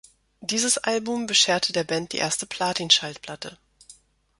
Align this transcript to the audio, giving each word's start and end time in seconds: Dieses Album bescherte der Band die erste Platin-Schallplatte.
Dieses 0.39 0.79
Album 0.79 1.27
bescherte 1.27 1.73
der 1.73 1.83
Band 1.83 2.13
die 2.13 2.17
erste 2.17 2.47
Platin-Schallplatte. 2.47 3.59